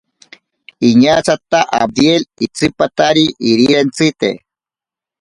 Iñatsata 0.89 1.59
abdiel 1.81 2.21
itsipatari 2.45 3.25
irirentsite. 3.49 4.29